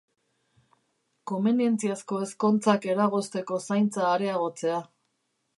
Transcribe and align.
Komenientziazko 1.31 2.21
ezkontzak 2.29 2.89
eragozteko 2.95 3.63
zaintza 3.69 4.11
areagotzea. 4.17 4.85